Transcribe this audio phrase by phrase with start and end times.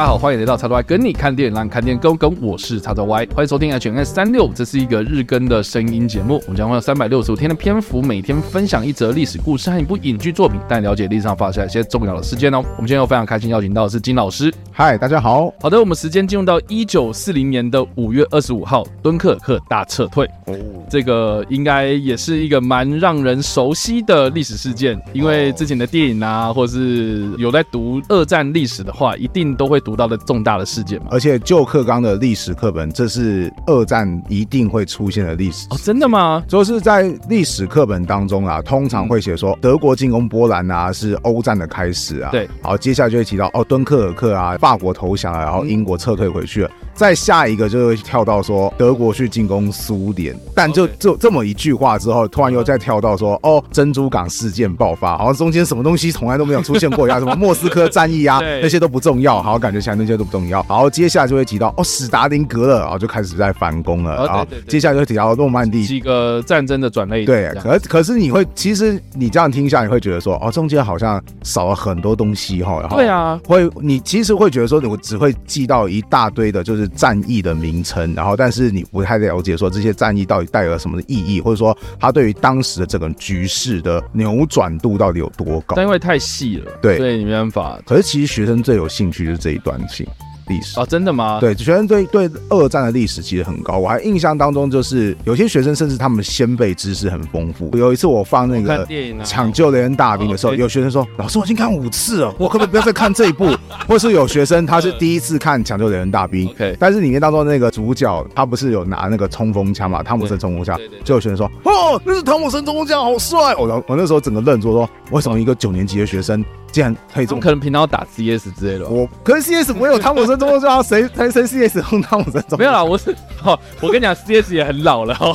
[0.00, 2.34] 家好，欢迎来到叉叉 Y 跟你看电影，让你看电影更跟。
[2.40, 6.40] 我是叉叉 Y，欢迎收听 HNS 三六，这是一个日更的声音节目。
[6.46, 12.64] 我们将会有三百六十五天的篇幅，每天分享一则历史故事和一部影剧作品，带你了解历史上发生一些重要的事件哦。
[12.78, 14.50] 我们今天又非常开心邀请到的是金老师。
[14.72, 15.52] 嗨，大家好。
[15.60, 20.24] 好的，我们时间进入到一九四零年的五月二十五号，敦刻尔克大撤退。
[20.46, 20.56] 哦，
[20.88, 31.08] 这个应该也是一个蛮让人熟悉的历史事件，因为之前的电影啊，或者是有在读二战历史的话，一定都会读到的重大的事件嘛。
[31.10, 36.42] 而且旧课纲的历史课本，这是二战一定会出现的历史哦，真的吗？
[36.48, 42.30] 就是在历史课本当中啊，通常会写说德国进攻波兰啊，是欧战的开始啊。
[42.30, 46.70] 对，好，接下来就会提到哦，敦刻尔克啊，法国投降了，然后英国撤退回去了。
[47.00, 60.62] 再下一个就会跳到说德国去进攻苏联，但就就这么一句话之后，突然又再跳到说哦，珍珠港事件爆发，好像中间什么东西从来都没有出现过一样， 什么莫斯科战役啊，那些都不重要，好，感觉起来那些都不重要。
[60.64, 67.24] 好，接下来就会提到哦，史达林格勒，然后就开始在反攻了，然后接下来就会提到诺曼底几个战争的转捩点。
[67.24, 72.86] 对，可可是你会其实你这样听下，你会觉得说哦，中间好像少了很多东西哈。
[72.90, 85.76] 对啊，会你其实会觉得说，我只会记到一大堆的就是战役的名称，然后但是你不太了解说这些战役到底带有什么的意义，或者说它对于当时的这个局势的扭转度到底有多高？
[85.76, 87.80] 但因为太细了，对，所以你没办法。
[87.86, 90.06] 可是其实学生最有兴趣就是这一段性。
[90.50, 91.38] 历史哦，真的吗？
[91.40, 93.78] 对，学生对对二战的历史其实很高。
[93.78, 97.70] 我还印象当中，就是有些学生甚至他们先辈知识很丰富。
[97.78, 98.86] 有一次我放那个
[99.24, 103.48] 抢救雷恩大兵的时候，有学生说：“老师，我已经看五次了，我可不可以不要再看这一部？”
[103.86, 110.02] 或是有学生他是第一次看抢救雷恩大兵，但是里面当中那个主角他不是有拿那个冲锋枪嘛？
[110.02, 118.88] 汤姆森冲锋枪，就有学生说：“哦，那是汤姆森冲锋枪，好帅！”我我那时候整个愣住，说：“为什么一个九年级的学生？”竟然可以这么，可能平常要打 CS 之类的。
[118.88, 122.58] 我可是 CS 没有汤姆森中锋枪，谁 谁谁 CS 用汤姆森中锋？
[122.58, 125.32] 没有啦，我是好， 我跟你讲，CS 也很老了哦。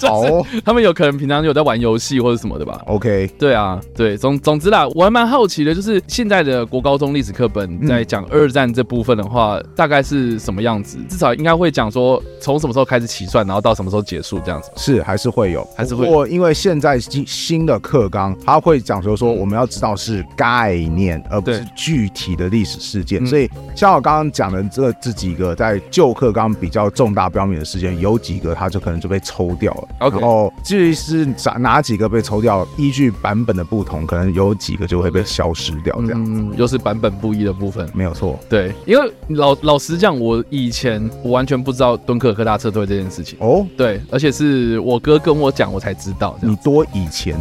[0.00, 10.98] 好， 他们有可能平常有在玩游戏或者什么的吧？OK，对啊，对，总总之啦，我还蛮好奇的，就是现在的国高中历史课本在讲二战这部分的话，大概是什么样子？
[11.08, 14.70] 至少应该会讲说从什么时候开始起算，然后到什么时候结束这样子。
[14.76, 16.04] 是还是会有，还是会。
[16.06, 30.10] 不过因为现在新新的课纲，他会讲说说我们要知道是概念，而不是具体的历史事件，所以像我刚刚讲的这这几个在旧课纲比较重大标明的事件，有几个它就可能就被抽掉了。
[30.10, 35.94] 然后至于是哪哪几个被抽掉，依据版本的不同，可能有几个就会被消失掉。
[36.02, 38.38] 这样，嗯，又是版本不一的部分，没有错。
[38.48, 43.38] 对，因为老老实讲，我以前我完全不知道敦刻尔克大撤退这件事情。
[43.40, 46.38] 哦，对，而且是我哥跟我讲，我才知道。
[46.40, 47.36] 你多以前？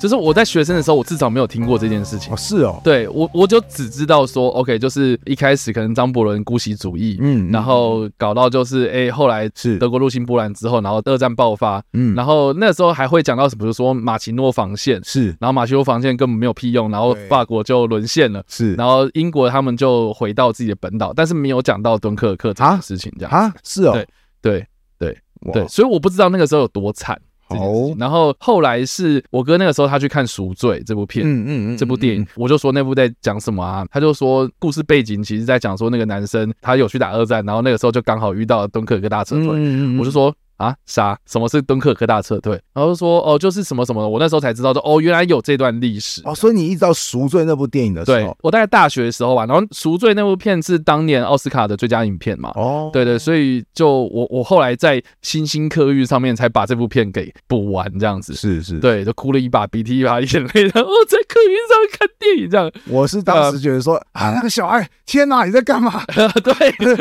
[0.00, 2.32] 就是我在学生的时候，我至少没有听过这件事情。
[2.32, 9.76] 哦，是哦，对我我就只知道说，OK，就是一开始可能张伯伦姑息主义，嗯，然后搞到就是，哎、欸，后来是。
[9.76, 23.30] 德国入侵波兰之后，然后二战爆发，嗯，然后那时候还会讲到什么，比如说马奇诺防线是，然后马奇诺防线根本没有屁用，然后法国就沦陷了，是，然后英国他们就回到自己的本岛，但是没有讲到敦刻尔克这件事情，这样。
[23.30, 24.06] 啊，是哦，对
[24.40, 24.66] 对
[24.98, 25.18] 对
[25.52, 27.20] 对，所以我不知道那个时候有多惨。
[27.50, 33.86] 哦，然后后来是我哥那个时候他去看《赎罪》这部片，嗯嗯嗯，这部电影，我就说那部在讲什么啊？
[33.90, 40.34] 他就说故事背景其实在讲说那个男生他有去打二战，然后那个时候就刚好遇到了敦刻尔克大撤退，我就说。
[40.60, 41.18] 啊，啥？
[41.26, 42.52] 什么是敦刻尔克大撤退？
[42.74, 44.08] 然后就说哦，就是什么什么的。
[44.08, 46.34] 我那时候才知道说哦，原来有这段历史哦。
[46.34, 49.46] 所以你一直到《赎罪》那部电影的时候，对，我大概大学的时候吧。
[49.46, 52.52] 然后《赎罪》那部片是当年奥斯卡的最佳影片嘛。
[52.56, 58.34] 哦，对对，所以就我我后来在新兴课运上面才把这部片给补完，这样子。
[58.34, 62.70] 是是，对，就哭了一把鼻涕一把眼泪，然后在客运上看电影这样。
[62.86, 66.04] 我是当时觉得说、呃、啊，那个小孩，天哪，你在干嘛？
[66.44, 66.52] 对，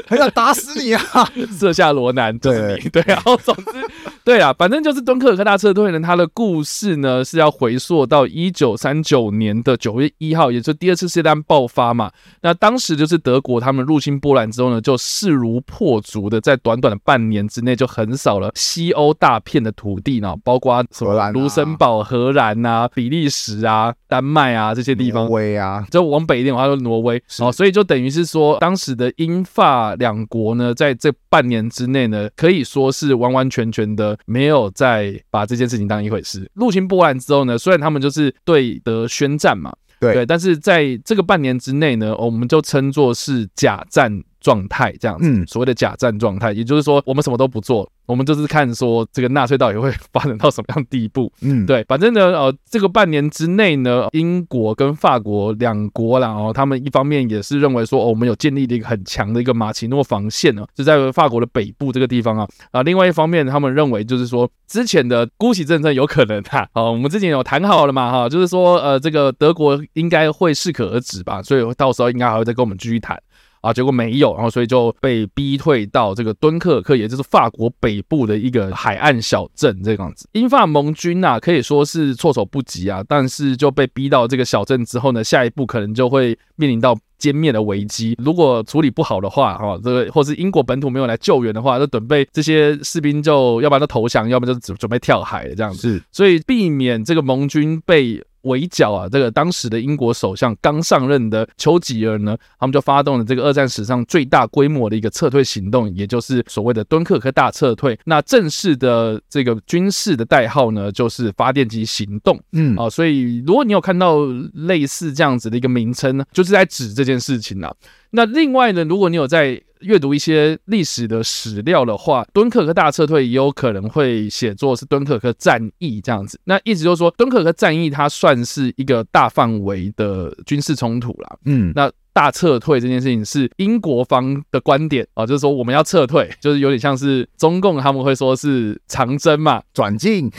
[0.08, 1.04] 很想打死你啊！
[1.60, 3.86] 射下罗南，对对，然后总之。
[4.24, 12.12] 对啊，反正就是敦刻尔克大撤退呢，它的故事呢是要回溯到一九三九年的九月一号，也就是第二次世界大战爆发嘛。
[12.42, 25.26] 那当时就是德国他们入侵波兰之后呢，就势如破竹的在短短的半年之内就横扫了西欧大片的土地呢，包括什么卢森堡、荷兰啊、比利时啊、丹麦啊这些地方。
[25.26, 27.22] 挪威啊，就往北一点的话就挪威。
[27.40, 34.18] 哦，所以就等于是说，当时的英法两国呢，在这半年之内呢，可以说是完完全全的。
[34.26, 36.50] 没有再把这件事情当一回事。
[36.54, 47.90] 入侵波兰之后呢，虽然他们就是对德宣战嘛，对，对，但是在这个半年之内呢，我们就称作是假战状态，这样子，嗯，所谓的假战状态，也就是说，我们什么都不做。
[48.06, 73.22] 我们就是看说这个纳粹到底会发展到什么样地步，嗯，对，反正呢，呃，这个半年之内呢，英国跟法国两国啦，哦，他们一方面也是认为说，哦，我们有建立了一个很强的一个马奇诺防线呢，就在法国的北部这个地方啊，啊，另外一方面，他们认为就是说，之前的姑息政策有可能哈，哦，我们之前有谈好了嘛，哈，就是说，呃，这个德国应该会适可而止吧，所以到时候应该还会再跟我们继续谈。
[73.62, 80.28] 啊，结果没有，然后所以就被逼退到这个敦刻尔克，也就是法国北部的一个海岸小镇这样子。
[80.34, 88.16] 英法盟军啊，可以说是措手不及啊，但是就被逼到这个小镇之后呢，下一步可能就会面临到歼灭的危机。
[88.24, 95.96] 如果处理不好的话，哈，这个或是英国本土没有来救援的话，就准备这些士兵就要不然就投降，要不然就准准备跳海了这样子。
[95.96, 98.24] 是，所以避免这个盟军被。
[98.44, 99.08] 围剿啊！
[99.10, 108.00] 这个当时的英国首相刚上任的丘吉尔呢，他们就发动了这个二战史上最大规模的一个撤退行动，也就是所谓的敦刻尔克大撤退。
[108.06, 112.40] 那正式的这个军事的代号呢，就是发电机行动。
[112.54, 114.20] 嗯啊，所以如果你有看到
[114.54, 117.74] 类似这样子的一个名称呢，就是在指这件事情啊。
[118.12, 126.40] 那另外呢，如果你有在阅读一些历史的史料的话，敦刻尔克大撤退也有可能会写作是敦刻尔克战役这样子。
[126.44, 131.38] 那意思就是说，敦刻尔克战役它算是一个大范围的军事冲突啦。
[131.46, 131.92] 嗯，那。
[132.20, 140.30] 大撤退这件事情是英国方的观点啊，就是说我们要撤退，就是有点像是中共他们会说是长征嘛， 转进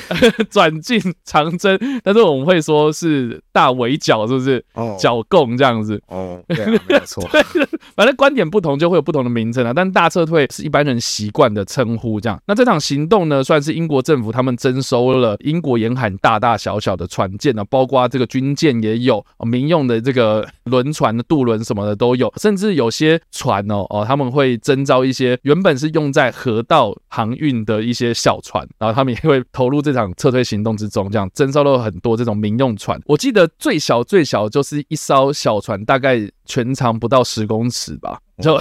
[0.51, 4.63] 转进长征，但是我们会说是大围剿，是不是？
[4.75, 5.99] 哦，剿共这样子。
[6.09, 7.27] 哦，对啊，没错。
[7.97, 9.73] 反正观点不同就会有不同的名称啊。
[9.75, 12.39] 但大撤退是一般人习惯的称呼，这样。
[12.47, 21.59] 那这场行动呢，算是英国政府他们征收了英国沿海大大小小的船舰呢，包括这个军舰也有，民用的这个轮船的渡轮。
[21.71, 33.01] 什么的都有，甚至有些船哦哦，他们会征召一些原本是用在河道航运的一些小船，然后他们也会投入这场撤退行动之中，这样征召了很多这种民用船。
[33.07, 38.59] 我记得最小最小就是一艘小船，大概全长不到十公尺吧，就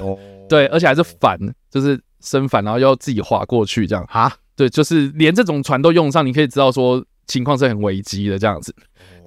[0.47, 1.39] 对，而且还是帆，
[1.71, 4.05] 就是升帆，然后要自己划过去这样。
[4.09, 8.75] 啊，对，就是连这种船都用上，你可以知道说情况是很危机的这样子。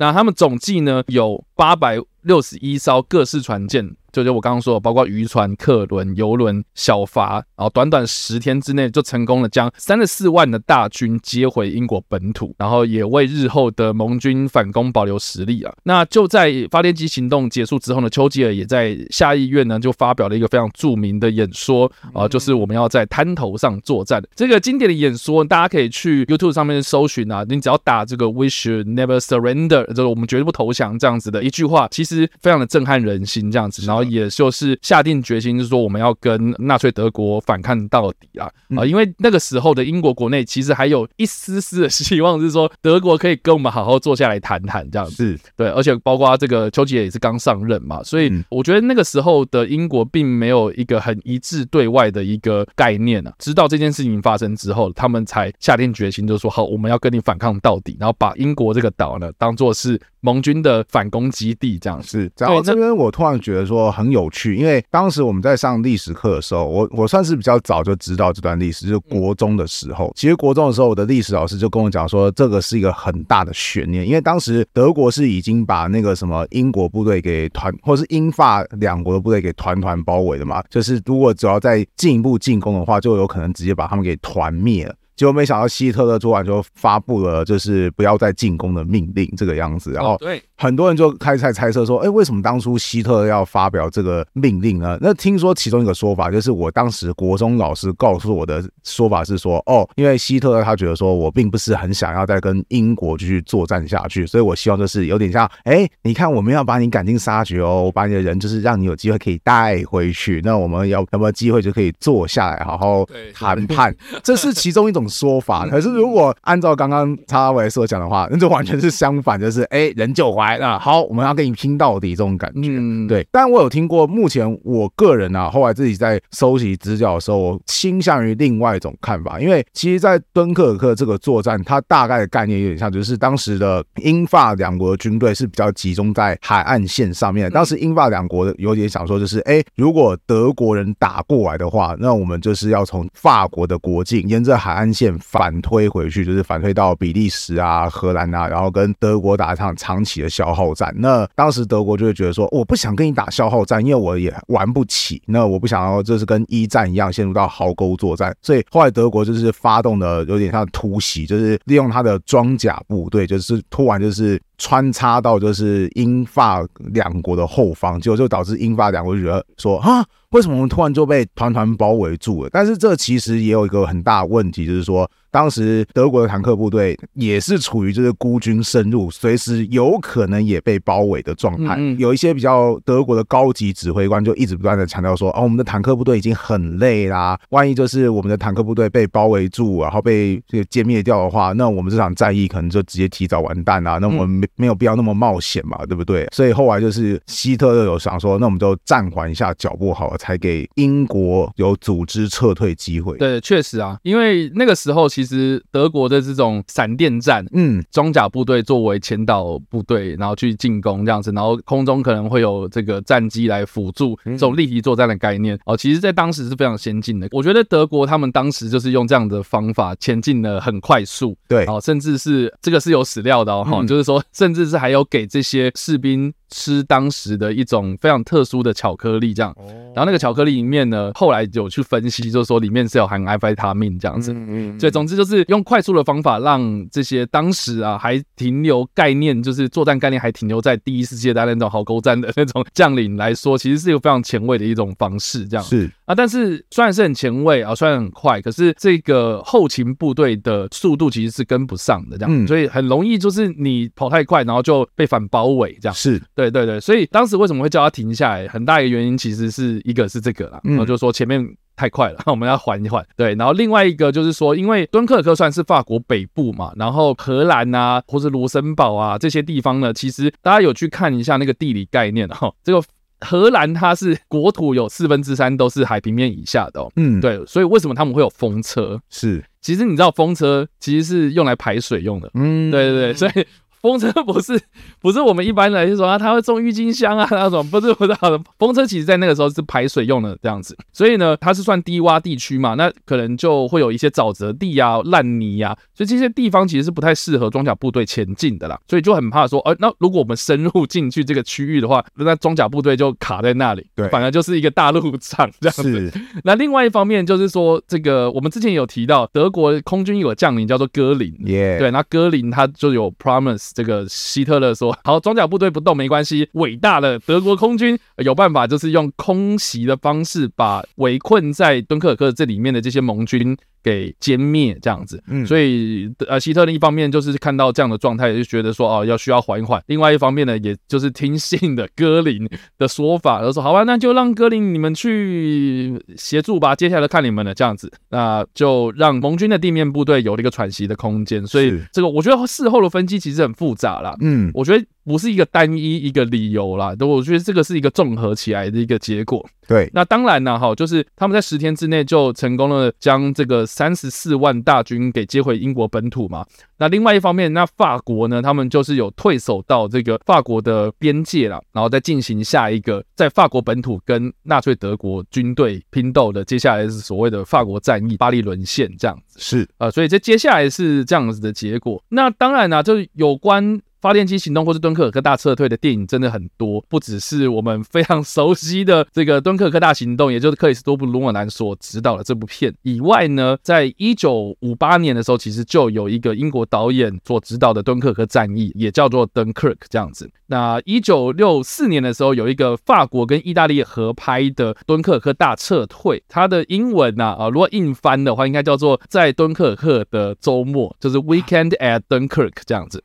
[0.02, 2.02] 那他们总计呢有八百。
[2.22, 3.96] 六十一艘各式船舰。
[4.12, 15.72] 就就我刚刚说的，包括渔船、客轮、游轮、小筏，然后短短十天之内就成功了将三十四万的大军接回英国本土，然后也为日后的盟军反攻保留实力啊。
[15.84, 24.22] 那就在发电机行动结束之后呢，丘吉尔也在下议院呢就发表了一个非常著名的演说啊，就是我们要在滩头上作战。
[24.36, 34.01] 这个经典的演说，大家可以去 YouTube 上面搜寻啊，你只要打这个 “We should never surrender”，就是我们绝对不投降这样子的一句话，其实非常的震撼人心这样子，然后。
[34.10, 38.84] 也就是下定决心，就是说我们要跟纳粹德国反抗到底啊啊！
[38.84, 45.38] 因为那个时候的英国国内其实还有一丝丝的希望，是说德国可以跟我们好好坐下来谈谈这样子。
[45.56, 53.32] 对，而且包括这个丘吉尔也是刚上任嘛，所以我觉得那个时候的英国并没有一个很一致对外的一个概念啊。
[53.38, 62.32] 直到这件事情发生之后，他们才下定决心，就是说好，我们要跟你反抗到底，然后把英国这个岛呢当做是盟军的反攻基地这样是。
[62.38, 63.92] 然后这边我突然觉得说。
[63.92, 70.10] 很有趣，因为当时我们在上历史课的时候，我我算是比较早就知道这段历史，就是国中的时候。
[70.16, 80.62] 其实国中的时候，我的历史老师就跟我讲说，这个是一个很大的悬念，因为当时德国是已经把那个什么英国部队给团，或是英法两国的部队给团团包围的嘛。
[80.70, 84.94] 就是如果只要再进一步进攻的话，就有可能直接把他们给团灭了。
[85.14, 89.92] 结果没想到希特勒昨晚就发布了，就是不要再进攻的命令，这个样子。
[89.92, 90.18] 然后
[90.56, 94.96] 很多人就开始在猜测说，哎，为什么当初希特勒要发表这个命令呢？
[95.00, 113.04] 那听说其中一个说法就是，我当时国中老师告诉我的说法是说，哦，因为希特勒他觉得说我并不是很想要再跟英国继续作战下去，所以我希望就是有点像，哎，你看我们要把你赶尽杀绝哦，我把你的人就是让你有机会可以带回去，那我们要有没有机会就可以坐下来好好
[113.34, 113.94] 谈判？
[114.24, 115.01] 这是其中一种。
[115.08, 122.68] 说法，可是如果按照刚刚叉维所讲的话，那就完全是相反，就是哎、欸，人救回来了，好，我们要跟你拼到底这种感觉。
[122.70, 123.26] 嗯，对。
[123.32, 137.50] 但我有听过，目前我个人啊，后来自己在收集资料的时候，我倾向于另外一种看法，因为其实，在敦刻尔克这个作战，它大概的概念有点像，就是当时的英法两国的军队是比较集中在海岸线上面。
[137.50, 144.91] 当时英法两国有点想说，就是哎、欸，如果德国人打过来的话，那我们就是要从法国的国境沿着海岸。
[144.92, 150.92] 线反推回去，就是反推到比利时啊、荷兰啊，然后跟德国打一场长期的消耗战。
[150.96, 155.22] 那当时德国就会觉得说，我不想跟你打消耗战，因为我也玩不起。
[155.26, 158.34] 那我不想要就是跟一战一样陷入到壕沟作战。
[158.42, 164.40] 所以后来德国就是发动的有点像突袭，就是利用他的装甲部队，就是突然就是。
[164.62, 172.50] 穿插到就是英法两国的后方，结果就导致英法两国觉得说啊，为什么我们突然就被团团包围住了？
[172.52, 175.10] 但是这其实也有一个很大的问题，就是说。
[175.32, 181.74] 当时德国的坦克部队也是处于就是孤军深入，随时有可能也被包围的状态。
[181.78, 193.96] 嗯有一些比较德国的高级指挥官就一直不断的强调说：“哦，我们的坦克部队已经很累啦，万一就是我们的坦克部队被包围住，然后被这个歼灭掉的话，那我们这场战役可能就直接提早完蛋啦。
[193.98, 196.26] 那我们没没有必要那么冒险嘛，对不对？
[196.30, 203.16] 所以后来就是希特勒有想说，那我们就暂缓一下脚步好了，才给英国有组织撤退机会。
[203.16, 205.21] 对，确实啊，因为那个时候其实。
[205.22, 215.76] 其实德国的这种闪电战，嗯，装甲部队作为前导部队，然后去进攻这样子，然后空中可能会有这个战机来辅助这种立体作战的概念哦。
[215.76, 217.28] 其实，在当时是非常先进的。
[217.30, 226.32] 我觉得德国他们当时就是用这样的方法前进的很快速，对，哦，甚至是这个是有史料的哦，嗯、就是说，甚至是还有给这些士兵。
[226.52, 229.52] 吃当时的一种非常特殊的巧克力，这样，
[229.94, 245.64] 然后那个巧克力里面呢，后来有去分析，就是说里面是有含安非他命这样子，嗯所以总之就是用快速的方法，让这些当时啊还停留概念，就是作战概念还停留在第一次世界大战那种壕沟战的那种将领来说，其实是一个非常前卫的一种方式，这样。
[245.64, 245.90] 是。
[246.04, 252.46] 啊，但是虽然是很前卫啊，虽然很快，可是这个后勤部队的速度其实是跟不上的，这样，嗯。
[252.46, 255.94] 所以很容易就是你跑太快，然后就被反包围，这样。
[255.94, 256.20] 是。
[256.34, 258.48] 对对对对，所以当时为什么会叫他停下来？
[258.48, 261.46] 很大一个原因其实是一个是这个啦，然后就是说前面
[261.76, 263.06] 太快了， 我们要缓一缓。
[263.16, 272.82] 对，然后另外一个就是说，因为敦刻尔克算是法国北部嘛，然后荷兰啊，或是卢森堡啊这些地方呢，其实大家有去看一下那个地理概念哈，这个
[273.20, 279.00] 荷兰它是国土有四分之三都是海平面以下的哦，嗯，对，所以为什么他们会有风车？
[279.08, 283.46] 是，其实你知道风车其实是用来排水用的，嗯，对对对，所以。
[283.82, 284.58] 风车不是
[285.00, 288.40] 不是我们一般来说啊，它会种郁金香啊 那种，不是不是好的。
[288.58, 306.12] 风车其实在那个时候是排水用的这样子，所以呢，它是算低洼地区嘛，那可能就会有一些沼泽地啊、烂泥呀、啊，所以这些地方其实是不太适合装甲部队前进的啦，所以就很怕说，呃，那如果我们深入进去这个区域的话，那装甲部队就卡在那里，对，反而就是一个大陆场这样子。
[306.44, 313.71] 那另外一方面就是说，这个我们之前有提到，德国空军有个将领叫做戈林，耶，对，那戈林他就有 promise。
[313.74, 332.48] 这个希特勒说：“好，装甲部队不动没关系，伟大的德国空军有办法，就是用空袭的方式把围困在敦刻尔克这里面的这些盟军。”给歼灭这样子，嗯，所以呃，希特勒一方面就是看到这样的状态，就觉得说哦，要需要缓一缓；另外一方面呢，也就是听信的戈林
[332.78, 341.46] 的说法，就说好吧，那就让戈林你们去协助吧，接下来看你们了这样子，那就让盟军的地面部队有了一个喘息的空间。
[341.46, 344.84] 所以这个我觉得事后的分析其实很复杂啦，嗯，我觉得。
[345.04, 349.44] 不是一个单一一个理由啦，都我觉得这个是一个综合起来的一个结果。
[349.66, 356.44] 对，那当然呢，哈，就是他们在十天之内就成功了将这个三十四万大军给接回英国本土嘛。
[356.78, 369.38] 那另外一方面，那法国呢，他们就是有退守到这个法国的边界了，然后再进行下一个在法国本土跟纳粹德国军队拼斗的，接下来是所谓的法国战役，巴黎沦陷这样子。
[369.40, 372.02] 是，呃，所以这接下来是这样子的结果。
[372.08, 373.80] 那当然呢，就是有关。
[374.02, 390.28] 发电机行动或是敦刻尔克大撤退的电影真的很多，不只是我们非常熟悉的这个敦刻尔克大行动，也就是克里斯多夫·卢莫兰所执导的这部片以外呢，在一九五八年的时候，其实就有一个英国导演所执导的敦刻尔克战役，也叫做 Dunkirk 这样子。
[390.48, 403.04] 那一九六四年的时候，有一个法国跟意大利合拍的敦刻尔克大撤退，它的英文呐啊，如果硬翻的话，应该叫做在敦刻尔克的周末，就是 Weekend at Dunkirk 这样子。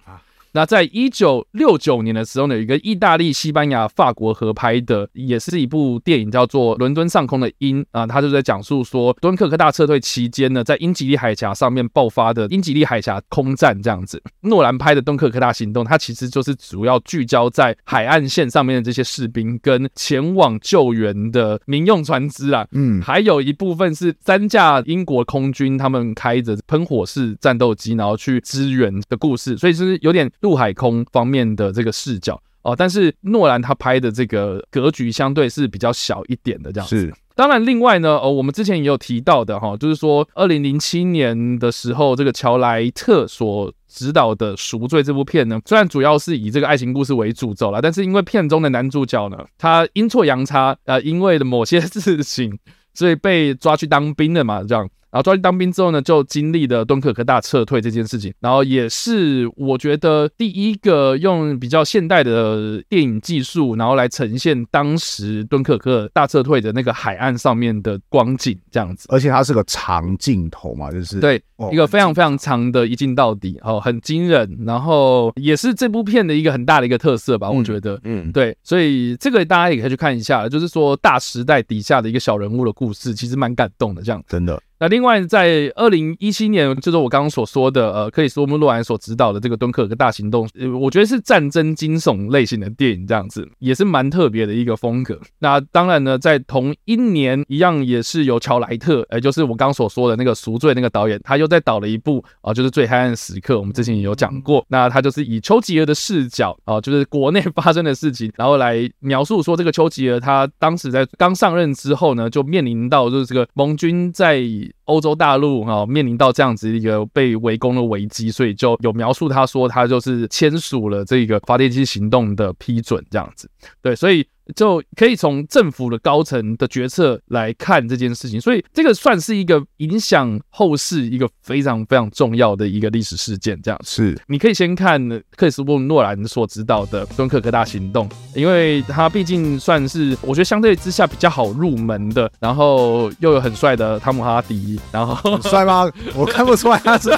[0.57, 14.19] 那在一九六九年的时候呢，有一个意大利、西班牙、法国合拍的，也是一部电影，叫做《伦敦上空的鹰》啊，他就在讲述说，敦刻尔克大撤退期间呢，在英吉利海峡上面爆发的英吉利海峡空战这样子。
[14.41, 30.27] 诺兰拍的《敦刻尔克大行动》，它其实就是主要聚焦在海岸线上面的这些士兵跟前往救援的民用船只啊，嗯，还有一部分是三架英国空军他们开着喷火式战斗机，然后去支援的故事，所以就是有点。
[30.47, 37.01] 陆海空方面的这个视角哦，但是诺兰他拍的这个格局相对是比较小一点的这样子。
[37.01, 52.57] 是当然，另外呢，哦，我们之前也有提到的哈，就是说，二零零七年的时候，这个乔莱特所执导的《赎罪》这部片呢，虽然主要是以这个爱情故事为主轴了，但是因为片中的男主角呢，他阴错阳差，呃，因为的某些 事情，
[52.93, 54.89] 所以被抓去当兵了嘛，这样。
[55.11, 78.31] 然后抓去当兵之后呢，就经历了敦刻尔克大撤退这件事情，然后也是我觉得第一个用比较现代的电影技术，然后来呈现当时敦刻尔克大撤退的那个海岸上面的光景这样子，而且它是个长镜头嘛，就是对、哦、一个非常非常长的一镜到底，哦，很惊人，然后也是这部片的一个很大的一个特色吧，我觉得，嗯，嗯。
[78.31, 84.21] 对，所以这个大家也可以去看一下，就是说大时代底下的一个小人物的故事，其实蛮感动的，这样。
[84.27, 84.61] 真的。
[84.79, 95.19] 那另外，在二零一七年，就是我刚刚所说的，呃，克里斯托弗诺兰所指导的这个《敦刻尔克大行动》，呃，我觉得是战争惊悚类型的电影，这样子也是蛮特别的一个风格。
[95.39, 104.63] 那当然呢，在同一年，一样也是由乔莱特，呃，就是我刚刚所说的那个《赎罪》那个导演，他又在导了一部啊，就是《最黑暗时刻》，我们之前也有讲过。
[104.67, 114.39] 那他就是以丘吉尔的视角啊，就是国内发生的事情，然后来描述说这个丘吉尔他当时在刚上任之后呢，就面临到就是这个盟军在
[114.85, 123.49] 欧洲大陆哈，面临到这样子一个被围攻的危机，所以就有描述他说他就是签署了这个发电机行动的批准这样子，
[123.81, 124.25] 对，所以。
[124.55, 133.59] 就可以从政府的高层的决策来看这件事情，所以这个算是一个影响后世一个非常非常重要的一个历史事件。
[133.61, 145.91] 这样是，你可以先看克里斯托弗诺兰所指导的《敦克大行动》，因为他毕竟算是我觉得相对之下比较好入门的，然后又有很帅的汤姆哈迪，然后 很帅吗？
[146.15, 147.09] 我看不出来他是，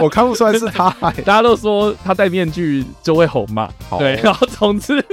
[0.00, 0.90] 我看不出来是他，
[1.24, 5.04] 大家都说他戴面具就会红嘛，对，然后总之。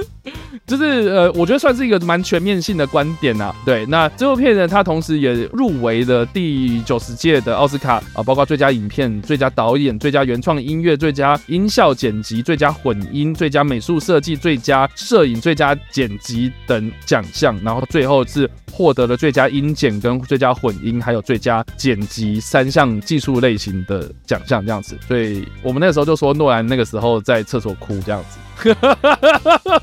[0.68, 3.56] 就是呃，我觉得算是一个蛮全面性的观点、啊。
[3.64, 24.98] 对，那这部片呢，它同时也入围了第九十届的奥斯卡啊，包括最佳影片、最佳导演、最佳原创音乐、最佳音效剪辑、最佳混音、最佳美术设计、最佳摄影、最佳剪辑等奖项，然后最后是获得了最佳音剪跟最佳混音，还有最佳剪辑三项技术类型的奖项这样子。
[25.08, 28.40] 所以我们那个时候就说诺兰那个时候在厕所哭这样子。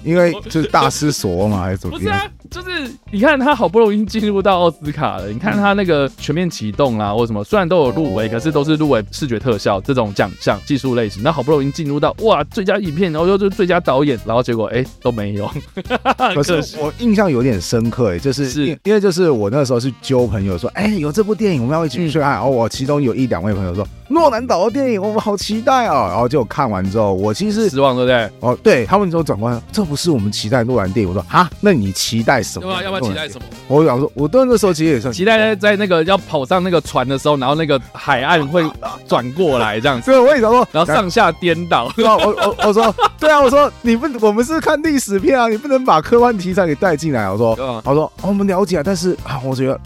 [0.05, 1.99] 因为就是大失所望嘛，还是怎么？
[1.99, 11.23] 不是啊，就是你看他好不容易进入到奥斯卡了，你看他那个全面启动啊，或什么，虽然都有入围，可是都是入围视觉特效这种奖项、技术类型。
[11.23, 15.51] 那好不容易进入到哇最佳影片，然后又就是最佳导演，然后结果哎、欸、都没有。
[16.35, 23.87] 可是我印象有点深刻哎，就是是因为就是我那时候是揪朋友说，哎、欸、有这部电影我们要一起去看，然后我其中有一两位朋友说。
[24.09, 26.09] 诺兰导的电影，我们好期待啊！
[26.09, 28.31] 然后就看完之后，我其实失望，对不对？
[28.41, 31.09] 哦，对他们说转过来，这不是我们期待诺兰电影。
[31.09, 32.67] 我说啊，那你期待什么？
[32.67, 33.45] 对啊，要不要期待什么？
[33.69, 38.65] 我想说，我对那时候其实也是期待在在那个要跑上那个船的时候，然后那个海岸会
[39.07, 40.07] 转过来这样子。
[40.11, 41.93] 对，我也想说，然后上下颠倒。
[41.99, 47.31] 我我我说，对啊，我说你不，我们是看历史片啊，你不能把科幻题材给带进来。
[47.31, 47.51] 我说，
[47.85, 49.79] 我说我们了解，但是啊，我觉得。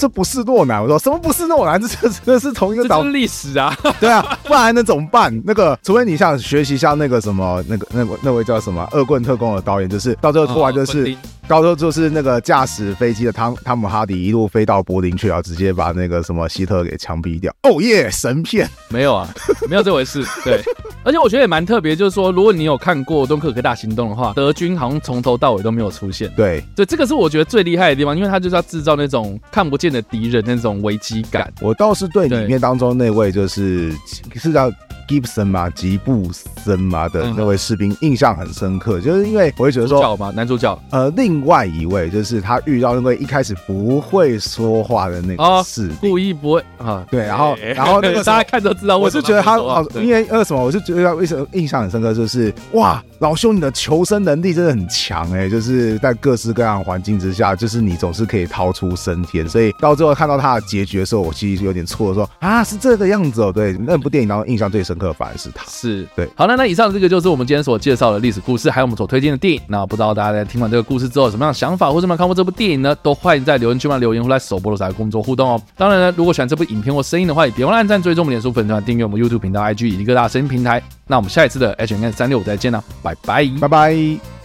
[0.00, 1.78] 这不是诺兰，我说什么不是诺兰？
[1.78, 5.30] 这 这这是同一个导，这是历史啊， 对啊，不然能怎么办？
[5.44, 11.14] 那个，除非你想学习一下那个什么，那个那个那位叫什么《恶棍特工》的导演，就是到最后突然就是。
[11.50, 17.52] 到时候就是那个驾驶飞机的汤汤姆哈迪一路飞到柏林去啊，直接把那个什么希特给枪毙掉。
[17.64, 19.28] 哦耶，神片没有啊，
[19.68, 20.24] 没有这回事。
[20.44, 20.62] 对，
[21.02, 26.32] 而且我觉得也蛮特别，就是说，如果你有看过《敦刻尔克大行动》的话，德军好像从头到尾都没有出现。
[26.36, 31.52] 对，对，这个是我觉得最厉害的地方，因为他就是要制造那种看不见的敌人那种危机感。
[31.60, 33.92] 我倒是对里面当中那位就是
[34.36, 34.70] 是叫。
[35.10, 36.30] Gibson 嘛，吉布
[36.64, 40.32] 森嘛的那位士兵印象很深刻，就是因为我会觉得说，主角吗？
[40.36, 40.80] 男主角？
[40.90, 65.12] 呃，另外一位就是他遇到那位一开始不会说话的那个士兵，故意不会啊，对，然后然后那个 大家看都知道，我是觉得他好，因为那个什么，我是觉得为什么印象很深刻，就是哇，老兄你的求生能力真的很强哎，就是在各式各样环境之下，就是你总是可以逃出生天，所以到最后看到他的结局的时候，我其实有点错，说啊是这个样子哦，对，那部电影当中印象最深刻。
[65.14, 66.28] 反而是他，是对。
[66.36, 69.60] 好了，那以上这个就是我们今天所介绍的历史故事，还有我们所推荐的电影。
[69.66, 72.94] 那不知道大家在听完这个故事之后有什么样的想法，或者有没有看过这部电影呢？
[73.02, 75.60] 都欢迎在留言区嘛留言，或在首播的时候工作互动哦。
[75.76, 80.82] 当然呢，如果喜欢这部影片或声音的话，也别忘了按赞、追踪我们脸书粉团、订阅我们 YouTube 频道、IG 以及各大声音平台。
[81.06, 84.39] 那我们下一次的 H N 三六五再见了，拜拜，拜拜。